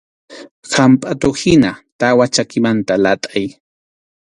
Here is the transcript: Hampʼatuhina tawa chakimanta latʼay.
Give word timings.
Hampʼatuhina 0.75 1.69
tawa 1.99 2.25
chakimanta 2.33 2.93
latʼay. 3.03 3.47